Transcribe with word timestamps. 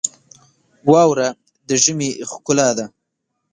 واوره 0.91 1.27
د 1.67 1.69
ژمي 1.83 2.09
ښکلا 2.31 2.69
ده. 2.77 2.85